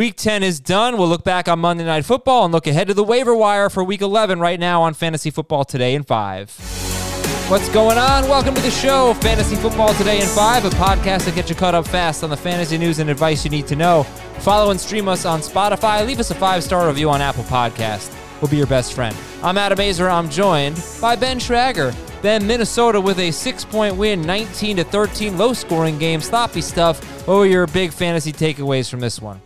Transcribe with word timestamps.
Week 0.00 0.16
10 0.16 0.42
is 0.42 0.60
done. 0.60 0.96
We'll 0.96 1.08
look 1.08 1.24
back 1.24 1.46
on 1.46 1.58
Monday 1.58 1.84
Night 1.84 2.06
Football 2.06 2.46
and 2.46 2.54
look 2.54 2.66
ahead 2.66 2.88
to 2.88 2.94
the 2.94 3.04
waiver 3.04 3.34
wire 3.34 3.68
for 3.68 3.84
Week 3.84 4.00
11 4.00 4.40
right 4.40 4.58
now 4.58 4.80
on 4.80 4.94
Fantasy 4.94 5.28
Football 5.28 5.66
Today 5.66 5.94
in 5.94 6.04
5. 6.04 7.46
What's 7.50 7.68
going 7.68 7.98
on? 7.98 8.26
Welcome 8.26 8.54
to 8.54 8.62
the 8.62 8.70
show, 8.70 9.12
Fantasy 9.12 9.56
Football 9.56 9.92
Today 9.92 10.22
in 10.22 10.26
5, 10.26 10.64
a 10.64 10.70
podcast 10.70 11.26
that 11.26 11.34
gets 11.34 11.50
you 11.50 11.54
caught 11.54 11.74
up 11.74 11.86
fast 11.86 12.24
on 12.24 12.30
the 12.30 12.36
fantasy 12.38 12.78
news 12.78 12.98
and 12.98 13.10
advice 13.10 13.44
you 13.44 13.50
need 13.50 13.66
to 13.66 13.76
know. 13.76 14.04
Follow 14.38 14.70
and 14.70 14.80
stream 14.80 15.06
us 15.06 15.26
on 15.26 15.40
Spotify. 15.40 16.06
Leave 16.06 16.18
us 16.18 16.30
a 16.30 16.34
five 16.34 16.64
star 16.64 16.88
review 16.88 17.10
on 17.10 17.20
Apple 17.20 17.44
Podcast. 17.44 18.10
We'll 18.40 18.50
be 18.50 18.56
your 18.56 18.66
best 18.66 18.94
friend. 18.94 19.14
I'm 19.42 19.58
Adam 19.58 19.76
Aizer. 19.76 20.10
I'm 20.10 20.30
joined 20.30 20.82
by 21.02 21.14
Ben 21.14 21.38
Schragger. 21.38 21.94
Ben, 22.22 22.46
Minnesota 22.46 22.98
with 22.98 23.18
a 23.18 23.30
six 23.32 23.66
point 23.66 23.96
win, 23.96 24.22
19 24.22 24.78
to 24.78 24.84
13, 24.84 25.36
low 25.36 25.52
scoring 25.52 25.98
game, 25.98 26.22
sloppy 26.22 26.62
stuff. 26.62 27.04
What 27.28 27.34
were 27.34 27.44
your 27.44 27.66
big 27.66 27.92
fantasy 27.92 28.32
takeaways 28.32 28.90
from 28.90 29.00
this 29.00 29.20
one? 29.20 29.42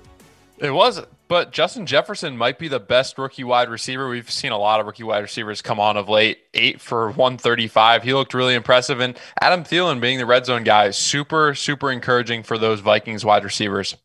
It 0.59 0.71
was, 0.71 1.03
but 1.27 1.51
Justin 1.51 1.85
Jefferson 1.85 2.37
might 2.37 2.59
be 2.59 2.69
the 2.69 2.79
best 2.79 3.19
rookie 3.19 3.43
wide 3.43 3.69
receiver. 3.69 4.09
We've 4.09 4.31
seen 4.31 4.53
a 4.53 4.59
lot 4.59 4.79
of 4.79 4.87
rookie 4.87 5.03
wide 5.03 5.19
receivers 5.19 5.61
come 5.61 5.81
on 5.81 5.97
of 5.97 6.09
late. 6.09 6.39
Eight 6.55 6.81
for 6.81 7.09
135. 7.09 8.05
He 8.05 8.15
looked 8.15 8.35
really 8.35 8.55
impressive. 8.55 9.01
And 9.01 9.19
Adam 9.41 9.65
Thielen 9.65 10.01
being 10.01 10.19
the 10.19 10.27
red 10.27 10.47
zone 10.47 10.63
guy, 10.63 10.91
super, 10.91 11.55
super 11.55 11.91
encouraging 11.91 12.45
for 12.45 12.57
those 12.57 12.81
Vikings 12.81 13.25
wide 13.25 13.43
receivers. 13.43 13.97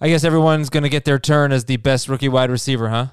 I 0.00 0.08
guess 0.08 0.24
everyone's 0.24 0.68
going 0.68 0.82
to 0.82 0.88
get 0.88 1.04
their 1.04 1.18
turn 1.18 1.52
as 1.52 1.64
the 1.64 1.76
best 1.76 2.08
rookie 2.08 2.28
wide 2.28 2.50
receiver, 2.50 2.90
huh? 2.90 3.06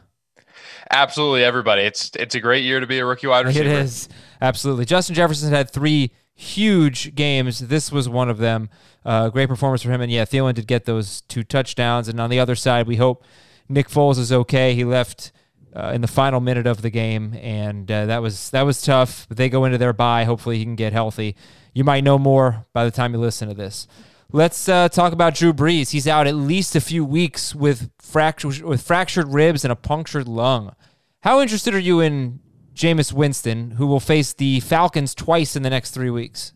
Absolutely, 0.92 1.44
everybody. 1.44 1.84
It's 1.84 2.12
it's 2.16 2.34
a 2.34 2.40
great 2.40 2.64
year 2.64 2.80
to 2.80 2.88
be 2.88 2.98
a 2.98 3.06
rookie 3.06 3.28
wide 3.28 3.46
receiver. 3.46 3.70
It 3.70 3.72
is 3.72 4.10
absolutely. 4.42 4.86
Justin 4.86 5.14
Jefferson 5.14 5.52
had 5.52 5.70
three 5.70 6.12
huge 6.40 7.16
games. 7.16 7.60
This 7.60 7.92
was 7.92 8.08
one 8.08 8.30
of 8.30 8.38
them. 8.38 8.70
Uh, 9.04 9.30
great 9.30 9.50
performance 9.50 9.82
for 9.82 9.92
him. 9.92 10.02
And 10.02 10.12
yeah, 10.12 10.24
Thielen 10.24 10.54
did 10.54 10.68
get 10.68 10.86
those 10.86 11.22
two 11.22 11.44
touchdowns. 11.44 12.08
And 12.08 12.20
on 12.20 12.30
the 12.30 12.40
other 12.40 12.56
side, 12.56 12.88
we 12.88 12.96
hope 12.96 13.26
Nick 13.68 13.90
Foles 13.90 14.18
is 14.18 14.32
okay. 14.32 14.74
He 14.74 14.86
left 14.86 15.32
uh, 15.76 15.92
in 15.94 16.02
the 16.02 16.08
final 16.08 16.40
minute 16.40 16.66
of 16.66 16.82
the 16.82 16.90
game, 16.90 17.36
and 17.36 17.92
uh, 17.92 18.06
that 18.06 18.22
was 18.22 18.50
that 18.52 18.64
was 18.64 18.82
tough. 18.82 19.28
But 19.28 19.38
they 19.38 19.50
go 19.50 19.66
into 19.66 19.78
their 19.78 19.94
bye. 19.94 20.24
Hopefully, 20.24 20.58
he 20.58 20.64
can 20.64 20.76
get 20.76 20.94
healthy. 20.94 21.36
You 21.74 21.84
might 21.84 22.04
know 22.04 22.18
more 22.18 22.66
by 22.74 22.86
the 22.86 22.92
time 22.92 23.14
you 23.14 23.20
listen 23.20 23.48
to 23.50 23.54
this. 23.54 23.88
Let's 24.32 24.70
uh, 24.70 24.90
talk 24.90 25.12
about 25.12 25.36
Drew 25.36 25.54
Brees. 25.54 25.92
He's 25.92 26.08
out 26.08 26.26
at 26.26 26.36
least 26.36 26.76
a 26.76 26.82
few 26.82 27.04
weeks 27.04 27.54
with 27.54 27.92
fractured 28.00 28.62
with 28.62 28.82
fractured 28.82 29.28
ribs 29.34 29.66
and 29.66 29.72
a 29.72 29.76
punctured 29.76 30.28
lung. 30.28 30.76
How 31.22 31.42
interested 31.42 31.76
are 31.76 31.80
you 31.80 32.00
in 32.00 32.40
Jameis 32.80 33.12
Winston, 33.12 33.72
who 33.72 33.86
will 33.86 34.00
face 34.00 34.32
the 34.32 34.62
Falcons 34.62 35.14
twice 35.14 35.58
in 35.58 35.64
the 35.64 35.70
next 35.70 35.92
three 35.92 36.10
weeks. 36.10 36.54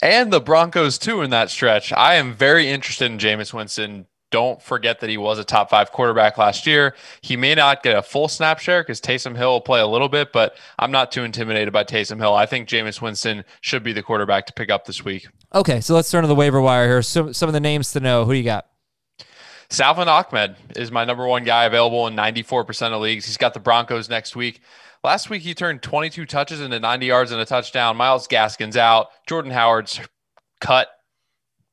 And 0.00 0.32
the 0.32 0.40
Broncos, 0.40 0.96
too, 0.96 1.22
in 1.22 1.30
that 1.30 1.50
stretch. 1.50 1.92
I 1.92 2.14
am 2.14 2.32
very 2.32 2.68
interested 2.68 3.10
in 3.10 3.18
Jameis 3.18 3.52
Winston. 3.52 4.06
Don't 4.30 4.62
forget 4.62 5.00
that 5.00 5.10
he 5.10 5.18
was 5.18 5.40
a 5.40 5.44
top 5.44 5.68
five 5.68 5.90
quarterback 5.90 6.38
last 6.38 6.68
year. 6.68 6.94
He 7.20 7.36
may 7.36 7.56
not 7.56 7.82
get 7.82 7.96
a 7.96 8.02
full 8.02 8.28
snap 8.28 8.60
share 8.60 8.84
because 8.84 9.00
Taysom 9.00 9.36
Hill 9.36 9.50
will 9.50 9.60
play 9.60 9.80
a 9.80 9.88
little 9.88 10.08
bit, 10.08 10.32
but 10.32 10.54
I'm 10.78 10.92
not 10.92 11.10
too 11.10 11.24
intimidated 11.24 11.72
by 11.72 11.82
Taysom 11.82 12.18
Hill. 12.18 12.32
I 12.32 12.46
think 12.46 12.68
Jameis 12.68 13.02
Winston 13.02 13.44
should 13.60 13.82
be 13.82 13.92
the 13.92 14.04
quarterback 14.04 14.46
to 14.46 14.52
pick 14.52 14.70
up 14.70 14.84
this 14.84 15.04
week. 15.04 15.26
Okay, 15.52 15.80
so 15.80 15.96
let's 15.96 16.12
turn 16.12 16.22
to 16.22 16.28
the 16.28 16.34
waiver 16.36 16.60
wire 16.60 16.86
here. 16.86 17.02
Some, 17.02 17.34
some 17.34 17.48
of 17.48 17.54
the 17.54 17.60
names 17.60 17.90
to 17.92 17.98
know. 17.98 18.24
Who 18.24 18.32
do 18.32 18.38
you 18.38 18.44
got? 18.44 18.68
Salvon 19.68 20.08
Ahmed 20.08 20.54
is 20.76 20.92
my 20.92 21.04
number 21.04 21.26
one 21.26 21.42
guy 21.42 21.64
available 21.64 22.06
in 22.06 22.14
94% 22.14 22.92
of 22.92 23.00
leagues. 23.02 23.26
He's 23.26 23.36
got 23.36 23.52
the 23.52 23.60
Broncos 23.60 24.08
next 24.08 24.36
week. 24.36 24.60
Last 25.02 25.30
week, 25.30 25.42
he 25.42 25.54
turned 25.54 25.82
22 25.82 26.26
touches 26.26 26.60
into 26.60 26.78
90 26.78 27.06
yards 27.06 27.32
and 27.32 27.40
a 27.40 27.46
touchdown. 27.46 27.96
Myles 27.96 28.28
Gaskin's 28.28 28.76
out. 28.76 29.08
Jordan 29.26 29.50
Howard's 29.50 29.98
cut 30.60 30.88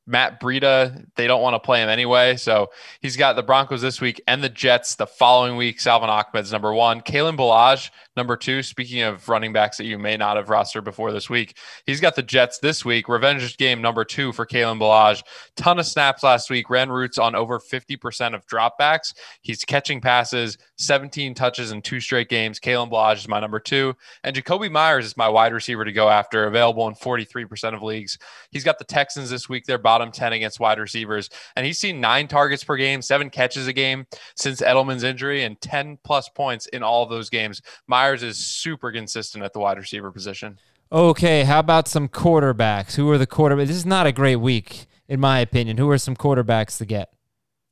Matt 0.08 0.40
Breida, 0.40 1.04
they 1.16 1.26
don't 1.26 1.42
want 1.42 1.54
to 1.54 1.60
play 1.60 1.82
him 1.82 1.90
anyway. 1.90 2.36
So 2.36 2.70
he's 3.00 3.16
got 3.16 3.36
the 3.36 3.42
Broncos 3.42 3.82
this 3.82 4.00
week 4.00 4.20
and 4.26 4.42
the 4.42 4.48
Jets 4.48 4.96
the 4.96 5.06
following 5.06 5.56
week. 5.56 5.80
Salvon 5.80 6.08
Ahmed's 6.08 6.50
number 6.50 6.72
one. 6.72 7.02
Kalen 7.02 7.36
Ballage, 7.36 7.90
number 8.16 8.34
two. 8.34 8.62
Speaking 8.62 9.02
of 9.02 9.28
running 9.28 9.52
backs 9.52 9.76
that 9.76 9.84
you 9.84 9.98
may 9.98 10.16
not 10.16 10.38
have 10.38 10.46
rostered 10.46 10.84
before 10.84 11.12
this 11.12 11.28
week, 11.28 11.58
he's 11.84 12.00
got 12.00 12.16
the 12.16 12.22
Jets 12.22 12.58
this 12.58 12.86
week. 12.86 13.06
Revenge 13.06 13.56
game 13.58 13.82
number 13.82 14.02
two 14.02 14.32
for 14.32 14.46
Kalen 14.46 14.80
Ballage. 14.80 15.22
Ton 15.56 15.78
of 15.78 15.84
snaps 15.84 16.22
last 16.22 16.48
week. 16.48 16.70
Ran 16.70 16.90
routes 16.90 17.18
on 17.18 17.34
over 17.34 17.58
50% 17.58 18.34
of 18.34 18.46
dropbacks. 18.46 19.12
He's 19.42 19.62
catching 19.64 20.00
passes, 20.00 20.56
17 20.76 21.34
touches 21.34 21.70
in 21.70 21.82
two 21.82 22.00
straight 22.00 22.30
games. 22.30 22.58
Kalen 22.58 22.90
Ballage 22.90 23.18
is 23.18 23.28
my 23.28 23.40
number 23.40 23.60
two. 23.60 23.94
And 24.24 24.34
Jakobi 24.34 24.70
Meyers 24.70 25.04
is 25.04 25.16
my 25.18 25.28
wide 25.28 25.52
receiver 25.52 25.84
to 25.84 25.92
go 25.92 26.08
after, 26.08 26.46
available 26.46 26.88
in 26.88 26.94
43% 26.94 27.74
of 27.74 27.82
leagues. 27.82 28.18
He's 28.50 28.64
got 28.64 28.78
the 28.78 28.84
Texans 28.84 29.28
this 29.28 29.50
week. 29.50 29.66
They're 29.66 29.76
bottom 29.76 29.97
bottom 29.98 30.12
10 30.12 30.32
against 30.32 30.60
wide 30.60 30.78
receivers. 30.78 31.28
And 31.56 31.66
he's 31.66 31.80
seen 31.80 32.00
nine 32.00 32.28
targets 32.28 32.62
per 32.62 32.76
game, 32.76 33.02
seven 33.02 33.30
catches 33.30 33.66
a 33.66 33.72
game 33.72 34.06
since 34.36 34.60
Edelman's 34.60 35.02
injury, 35.02 35.42
and 35.42 35.60
10 35.60 35.98
plus 36.04 36.28
points 36.28 36.66
in 36.68 36.84
all 36.84 37.02
of 37.02 37.10
those 37.10 37.28
games. 37.28 37.60
Meyers 37.88 38.22
is 38.22 38.38
super 38.38 38.92
consistent 38.92 39.42
at 39.42 39.52
the 39.52 39.58
wide 39.58 39.76
receiver 39.76 40.12
position. 40.12 40.60
Okay, 40.92 41.42
how 41.42 41.58
about 41.58 41.88
some 41.88 42.08
quarterbacks? 42.08 42.94
Who 42.94 43.10
are 43.10 43.18
the 43.18 43.26
quarterbacks? 43.26 43.66
This 43.66 43.76
is 43.76 43.86
not 43.86 44.06
a 44.06 44.12
great 44.12 44.36
week, 44.36 44.86
in 45.08 45.18
my 45.18 45.40
opinion. 45.40 45.78
Who 45.78 45.90
are 45.90 45.98
some 45.98 46.14
quarterbacks 46.14 46.78
to 46.78 46.86
get? 46.86 47.12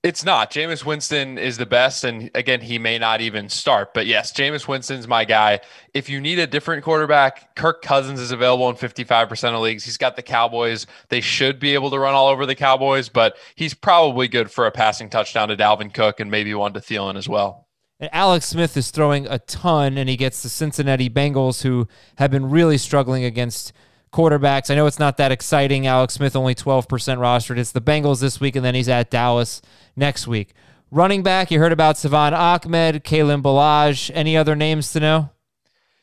It's 0.06 0.24
not. 0.24 0.52
Jameis 0.52 0.84
Winston 0.84 1.36
is 1.36 1.58
the 1.58 1.66
best. 1.66 2.04
And 2.04 2.30
again, 2.32 2.60
he 2.60 2.78
may 2.78 2.96
not 2.96 3.20
even 3.20 3.48
start. 3.48 3.92
But 3.92 4.06
yes, 4.06 4.32
Jameis 4.32 4.68
Winston's 4.68 5.08
my 5.08 5.24
guy. 5.24 5.58
If 5.94 6.08
you 6.08 6.20
need 6.20 6.38
a 6.38 6.46
different 6.46 6.84
quarterback, 6.84 7.56
Kirk 7.56 7.82
Cousins 7.82 8.20
is 8.20 8.30
available 8.30 8.70
in 8.70 8.76
55% 8.76 9.54
of 9.54 9.60
leagues. 9.60 9.84
He's 9.84 9.96
got 9.96 10.14
the 10.14 10.22
Cowboys. 10.22 10.86
They 11.08 11.20
should 11.20 11.58
be 11.58 11.74
able 11.74 11.90
to 11.90 11.98
run 11.98 12.14
all 12.14 12.28
over 12.28 12.46
the 12.46 12.54
Cowboys, 12.54 13.08
but 13.08 13.36
he's 13.56 13.74
probably 13.74 14.28
good 14.28 14.48
for 14.48 14.66
a 14.66 14.70
passing 14.70 15.10
touchdown 15.10 15.48
to 15.48 15.56
Dalvin 15.56 15.92
Cook 15.92 16.20
and 16.20 16.30
maybe 16.30 16.54
one 16.54 16.72
to 16.74 16.80
Thielen 16.80 17.16
as 17.16 17.28
well. 17.28 17.66
And 17.98 18.08
Alex 18.12 18.46
Smith 18.46 18.76
is 18.76 18.92
throwing 18.92 19.26
a 19.26 19.40
ton, 19.40 19.98
and 19.98 20.08
he 20.08 20.16
gets 20.16 20.40
the 20.40 20.48
Cincinnati 20.48 21.10
Bengals, 21.10 21.62
who 21.62 21.88
have 22.18 22.30
been 22.30 22.48
really 22.48 22.78
struggling 22.78 23.24
against 23.24 23.72
quarterbacks. 24.16 24.70
I 24.70 24.74
know 24.74 24.86
it's 24.86 24.98
not 24.98 25.18
that 25.18 25.30
exciting. 25.30 25.86
Alex 25.86 26.14
Smith 26.14 26.34
only 26.34 26.54
12% 26.54 26.86
rostered. 26.88 27.58
It's 27.58 27.72
the 27.72 27.82
Bengals 27.82 28.20
this 28.20 28.40
week, 28.40 28.56
and 28.56 28.64
then 28.64 28.74
he's 28.74 28.88
at 28.88 29.10
Dallas 29.10 29.60
next 29.94 30.26
week. 30.26 30.54
Running 30.90 31.22
back, 31.22 31.50
you 31.50 31.58
heard 31.58 31.72
about 31.72 31.98
Salvon 31.98 32.32
Ahmed, 32.32 33.04
Kalen 33.04 33.42
Ballage. 33.42 34.10
Any 34.14 34.36
other 34.36 34.56
names 34.56 34.92
to 34.92 35.00
know? 35.00 35.30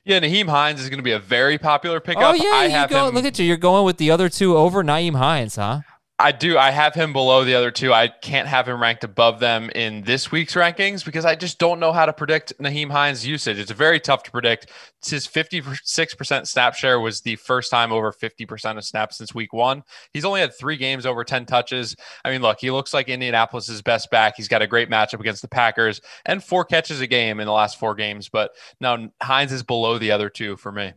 Yeah, 0.06 0.20
Nyheim 0.20 0.50
Hines 0.50 0.82
is 0.82 0.90
going 0.90 1.00
to 1.00 1.04
be 1.04 1.14
a 1.14 1.20
very 1.20 1.58
popular 1.58 2.00
pickup. 2.00 2.24
Oh 2.24 2.34
yeah, 2.34 2.50
I 2.50 2.68
have 2.68 2.90
go, 2.90 3.08
him, 3.08 3.16
look 3.16 3.26
at 3.26 3.40
you. 3.40 3.46
You're 3.46 3.58
going 3.58 3.86
with 3.86 3.98
the 3.98 4.12
other 4.12 4.30
two 4.30 4.58
over 4.58 4.84
Nyheim 4.84 5.16
Hines, 5.16 5.56
huh? 5.56 5.80
I 6.20 6.32
do. 6.32 6.60
I 6.60 6.70
have 6.70 6.94
him 6.94 7.12
below 7.12 7.44
the 7.44 7.56
other 7.56 7.72
two. 7.72 7.92
I 7.92 8.08
can't 8.08 8.48
have 8.48 8.68
him 8.68 8.80
ranked 8.80 9.04
above 9.04 9.40
them 9.40 9.72
in 9.72 10.04
this 10.04 10.32
week's 10.32 10.54
rankings 10.54 11.04
because 11.04 11.26
I 11.26 11.34
just 11.34 11.58
don't 11.58 11.80
know 11.80 11.92
how 11.92 12.06
to 12.06 12.14
predict 12.14 12.54
Nyheim 12.60 12.92
Hines' 12.92 13.26
usage. 13.26 13.58
It's 13.58 13.72
very 13.72 14.00
tough 14.00 14.22
to 14.24 14.32
predict. 14.32 14.68
His 15.04 15.28
56% 15.28 16.48
snap 16.48 16.76
share 16.76 17.00
was 17.00 17.22
the 17.22 17.36
first 17.38 17.72
time 17.72 17.92
over 17.92 18.12
50% 18.12 18.78
of 18.78 18.86
snaps 18.86 19.18
since 19.18 19.34
week 19.34 19.54
one. 19.54 19.84
He's 20.14 20.24
only 20.24 20.42
had 20.42 20.56
three 20.56 20.78
games 20.78 21.08
over 21.08 21.24
10 21.24 21.48
touches. 21.48 21.96
I 22.24 22.30
mean, 22.30 22.44
look, 22.44 22.60
he 22.60 22.70
looks 22.70 22.94
like 22.94 23.10
Indianapolis's 23.10 23.82
best 23.82 24.12
back. 24.12 24.36
He's 24.38 24.48
got 24.48 24.62
a 24.62 24.68
great 24.68 24.92
matchup 24.92 25.20
against 25.20 25.42
the 25.42 25.48
Packers 25.48 26.00
and 26.26 26.44
four 26.44 26.64
catches 26.64 27.02
a 27.02 27.08
game 27.08 27.40
in 27.40 27.48
the 27.48 27.52
last 27.54 27.80
four 27.80 27.96
games. 27.96 28.30
But 28.30 28.52
now 28.80 29.10
Hines 29.22 29.52
is 29.52 29.64
below 29.64 29.98
the 29.98 30.12
other 30.12 30.30
two 30.30 30.58
for 30.58 30.72
me. 30.72 30.94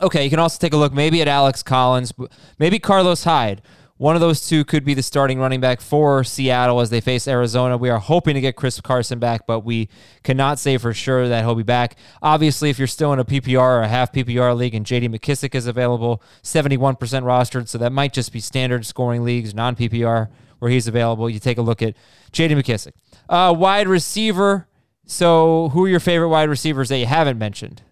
Okay, 0.00 0.24
you 0.24 0.30
can 0.30 0.38
also 0.38 0.58
take 0.58 0.72
a 0.72 0.78
look 0.78 0.94
maybe 0.94 1.20
at 1.20 1.28
Alex 1.28 1.62
Collins, 1.62 2.14
maybe 2.58 2.78
Carlos 2.78 3.22
Hyde 3.22 3.60
one 4.00 4.14
of 4.14 4.22
those 4.22 4.48
two 4.48 4.64
could 4.64 4.82
be 4.82 4.94
the 4.94 5.02
starting 5.02 5.38
running 5.38 5.60
back 5.60 5.78
for 5.78 6.24
Seattle 6.24 6.80
as 6.80 6.88
they 6.88 7.02
face 7.02 7.28
Arizona. 7.28 7.76
We 7.76 7.90
are 7.90 7.98
hoping 7.98 8.32
to 8.32 8.40
get 8.40 8.56
Chris 8.56 8.80
Carson 8.80 9.18
back, 9.18 9.46
but 9.46 9.60
we 9.60 9.90
cannot 10.24 10.58
say 10.58 10.78
for 10.78 10.94
sure 10.94 11.28
that 11.28 11.44
he'll 11.44 11.54
be 11.54 11.62
back. 11.62 11.96
Obviously, 12.22 12.70
if 12.70 12.78
you're 12.78 12.88
still 12.88 13.12
in 13.12 13.18
a 13.18 13.26
PPR 13.26 13.58
or 13.60 13.82
a 13.82 13.88
half 13.88 14.10
PPR 14.10 14.56
league 14.56 14.74
and 14.74 14.86
JD 14.86 15.14
McKissic 15.14 15.54
is 15.54 15.66
available, 15.66 16.22
71% 16.42 16.96
rostered, 16.96 17.68
so 17.68 17.76
that 17.76 17.92
might 17.92 18.14
just 18.14 18.32
be 18.32 18.40
standard 18.40 18.86
scoring 18.86 19.22
leagues, 19.22 19.52
non 19.54 19.76
PPR, 19.76 20.28
where 20.60 20.70
he's 20.70 20.88
available. 20.88 21.28
You 21.28 21.38
take 21.38 21.58
a 21.58 21.62
look 21.62 21.82
at 21.82 21.94
JD 22.32 22.52
McKissic. 22.52 22.92
Uh, 23.28 23.52
wide 23.52 23.86
receiver. 23.86 24.66
So, 25.04 25.68
who 25.74 25.84
are 25.84 25.88
your 25.90 26.00
favorite 26.00 26.30
wide 26.30 26.48
receivers 26.48 26.88
that 26.88 26.96
you 26.96 27.04
haven't 27.06 27.36
mentioned? 27.36 27.82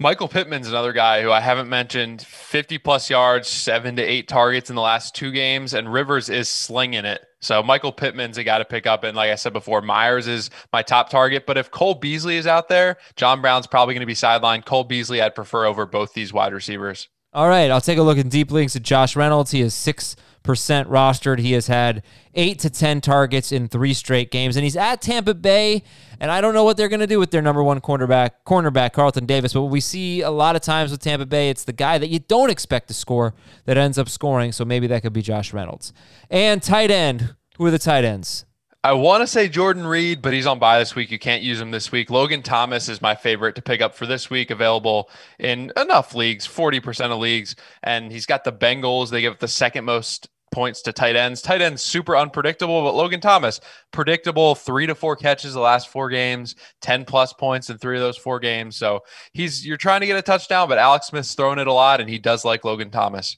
Michael 0.00 0.28
Pittman's 0.28 0.68
another 0.68 0.92
guy 0.92 1.22
who 1.22 1.32
I 1.32 1.40
haven't 1.40 1.68
mentioned 1.68 2.22
50 2.22 2.78
plus 2.78 3.10
yards, 3.10 3.48
seven 3.48 3.96
to 3.96 4.02
eight 4.02 4.28
targets 4.28 4.70
in 4.70 4.76
the 4.76 4.82
last 4.82 5.16
two 5.16 5.32
games, 5.32 5.74
and 5.74 5.92
Rivers 5.92 6.30
is 6.30 6.48
slinging 6.48 7.04
it. 7.04 7.26
So 7.40 7.64
Michael 7.64 7.90
Pittman's 7.90 8.38
a 8.38 8.44
guy 8.44 8.58
to 8.58 8.64
pick 8.64 8.86
up. 8.86 9.02
And 9.02 9.16
like 9.16 9.30
I 9.30 9.34
said 9.34 9.52
before, 9.52 9.82
Meyers 9.82 10.28
is 10.28 10.50
my 10.72 10.82
top 10.82 11.10
target. 11.10 11.46
But 11.46 11.58
if 11.58 11.72
Cole 11.72 11.94
Beasley 11.94 12.36
is 12.36 12.46
out 12.46 12.68
there, 12.68 12.98
John 13.16 13.40
Brown's 13.40 13.66
probably 13.66 13.94
going 13.94 14.02
to 14.02 14.06
be 14.06 14.14
sidelined. 14.14 14.66
Cole 14.66 14.84
Beasley, 14.84 15.20
I'd 15.20 15.34
prefer 15.34 15.64
over 15.64 15.84
both 15.84 16.14
these 16.14 16.32
wide 16.32 16.52
receivers. 16.52 17.08
All 17.32 17.48
right. 17.48 17.68
I'll 17.68 17.80
take 17.80 17.98
a 17.98 18.02
look 18.02 18.18
in 18.18 18.28
deep 18.28 18.52
links 18.52 18.76
at 18.76 18.82
Josh 18.82 19.16
Reynolds. 19.16 19.50
He 19.50 19.60
is 19.60 19.74
six 19.74 20.14
rostered. 20.44 21.38
He 21.38 21.52
has 21.52 21.66
had 21.66 22.02
eight 22.34 22.58
to 22.60 22.70
10 22.70 23.00
targets 23.00 23.52
in 23.52 23.68
three 23.68 23.94
straight 23.94 24.30
games, 24.30 24.56
and 24.56 24.64
he's 24.64 24.76
at 24.76 25.00
Tampa 25.02 25.34
Bay. 25.34 25.82
And 26.20 26.30
I 26.30 26.40
don't 26.40 26.54
know 26.54 26.64
what 26.64 26.76
they're 26.76 26.88
going 26.88 27.00
to 27.00 27.06
do 27.06 27.18
with 27.18 27.30
their 27.30 27.42
number 27.42 27.62
one 27.62 27.80
cornerback, 27.80 28.30
cornerback 28.46 28.92
Carlton 28.92 29.26
Davis. 29.26 29.52
But 29.52 29.64
we 29.64 29.80
see 29.80 30.22
a 30.22 30.30
lot 30.30 30.56
of 30.56 30.62
times 30.62 30.90
with 30.90 31.00
Tampa 31.00 31.26
Bay, 31.26 31.50
it's 31.50 31.64
the 31.64 31.72
guy 31.72 31.98
that 31.98 32.08
you 32.08 32.18
don't 32.18 32.50
expect 32.50 32.88
to 32.88 32.94
score 32.94 33.34
that 33.66 33.76
ends 33.76 33.98
up 33.98 34.08
scoring. 34.08 34.52
So 34.52 34.64
maybe 34.64 34.86
that 34.88 35.02
could 35.02 35.12
be 35.12 35.22
Josh 35.22 35.52
Reynolds. 35.52 35.92
And 36.30 36.62
tight 36.62 36.90
end. 36.90 37.34
Who 37.56 37.66
are 37.66 37.70
the 37.70 37.78
tight 37.78 38.04
ends? 38.04 38.44
I 38.84 38.92
want 38.92 39.22
to 39.22 39.26
say 39.26 39.48
Jordan 39.48 39.86
Reed, 39.86 40.22
but 40.22 40.32
he's 40.32 40.46
on 40.46 40.60
bye 40.60 40.78
this 40.78 40.94
week. 40.94 41.10
You 41.10 41.18
can't 41.18 41.42
use 41.42 41.60
him 41.60 41.72
this 41.72 41.90
week. 41.90 42.10
Logan 42.10 42.42
Thomas 42.42 42.88
is 42.88 43.02
my 43.02 43.16
favorite 43.16 43.56
to 43.56 43.62
pick 43.62 43.80
up 43.80 43.94
for 43.94 44.06
this 44.06 44.30
week, 44.30 44.50
available 44.50 45.10
in 45.38 45.72
enough 45.76 46.14
leagues, 46.14 46.46
40% 46.46 47.10
of 47.10 47.18
leagues. 47.18 47.56
And 47.82 48.12
he's 48.12 48.24
got 48.24 48.44
the 48.44 48.52
Bengals. 48.52 49.10
They 49.10 49.20
give 49.20 49.38
the 49.38 49.48
second 49.48 49.84
most 49.84 50.28
points 50.52 50.80
to 50.82 50.92
tight 50.92 51.16
ends. 51.16 51.42
Tight 51.42 51.60
ends 51.60 51.82
super 51.82 52.16
unpredictable, 52.16 52.82
but 52.82 52.94
Logan 52.94 53.20
Thomas 53.20 53.60
predictable, 53.90 54.54
three 54.54 54.86
to 54.86 54.94
four 54.94 55.16
catches 55.16 55.54
the 55.54 55.60
last 55.60 55.88
four 55.88 56.08
games, 56.08 56.54
ten 56.80 57.04
plus 57.04 57.32
points 57.32 57.70
in 57.70 57.78
three 57.78 57.96
of 57.96 58.02
those 58.02 58.16
four 58.16 58.38
games. 58.38 58.76
So 58.76 59.00
he's 59.32 59.66
you're 59.66 59.76
trying 59.76 60.00
to 60.00 60.06
get 60.06 60.16
a 60.16 60.22
touchdown, 60.22 60.68
but 60.68 60.78
Alex 60.78 61.08
Smith's 61.08 61.34
throwing 61.34 61.58
it 61.58 61.66
a 61.66 61.72
lot, 61.72 62.00
and 62.00 62.08
he 62.08 62.18
does 62.18 62.44
like 62.44 62.64
Logan 62.64 62.90
Thomas. 62.90 63.36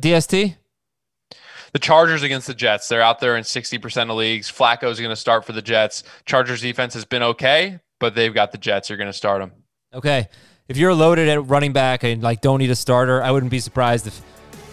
DST. 0.00 0.56
The 1.74 1.80
Chargers 1.80 2.22
against 2.22 2.46
the 2.46 2.54
Jets. 2.54 2.88
They're 2.88 3.02
out 3.02 3.18
there 3.18 3.36
in 3.36 3.42
60% 3.42 4.08
of 4.08 4.16
leagues. 4.16 4.50
Flacco 4.50 4.84
is 4.84 5.00
going 5.00 5.10
to 5.10 5.16
start 5.16 5.44
for 5.44 5.50
the 5.50 5.60
Jets. 5.60 6.04
Chargers 6.24 6.60
defense 6.60 6.94
has 6.94 7.04
been 7.04 7.24
okay, 7.24 7.80
but 7.98 8.14
they've 8.14 8.32
got 8.32 8.52
the 8.52 8.58
Jets. 8.58 8.88
You're 8.88 8.96
going 8.96 9.10
to 9.10 9.12
start 9.12 9.42
them. 9.42 9.50
Okay. 9.92 10.28
If 10.68 10.76
you're 10.76 10.94
loaded 10.94 11.28
at 11.28 11.44
running 11.46 11.72
back 11.72 12.04
and 12.04 12.22
like 12.22 12.40
don't 12.40 12.60
need 12.60 12.70
a 12.70 12.76
starter, 12.76 13.20
I 13.20 13.32
wouldn't 13.32 13.50
be 13.50 13.58
surprised 13.58 14.06
if 14.06 14.22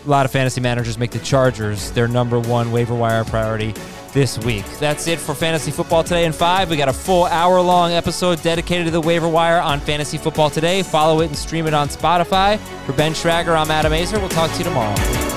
a 0.06 0.10
lot 0.10 0.26
of 0.26 0.32
fantasy 0.32 0.62
managers 0.62 1.00
make 1.00 1.10
the 1.10 1.20
Chargers 1.20 1.90
their 1.92 2.08
number 2.08 2.40
one 2.40 2.72
waiver 2.72 2.94
wire 2.94 3.26
priority 3.26 3.74
this 4.14 4.38
week. 4.38 4.66
That's 4.80 5.08
it 5.08 5.18
for 5.18 5.34
Fantasy 5.34 5.72
Football 5.72 6.04
Today 6.04 6.26
in 6.26 6.34
5. 6.34 6.70
We 6.70 6.78
got 6.78 6.88
a 6.88 6.94
full 6.94 7.26
hour 7.26 7.60
long 7.62 7.94
episode 7.94 8.44
dedicated 8.44 8.86
to 8.86 8.92
the 8.92 9.02
waiver 9.02 9.28
wire 9.28 9.60
on 9.60 9.80
Fantasy 9.80 10.20
Football 10.20 10.52
Today. 10.52 10.84
Follow 10.84 11.22
it 11.22 11.30
and 11.30 11.36
stream 11.36 11.66
it 11.66 11.74
on 11.74 11.90
Spotify. 11.90 12.60
For 12.86 12.94
Ben 12.94 13.14
Schragger, 13.14 13.60
I'm 13.60 13.72
Adam 13.72 13.92
Aizer. 13.92 14.20
We'll 14.20 14.30
talk 14.30 14.52
to 14.52 14.58
you 14.60 14.66
tomorrow. 14.66 15.31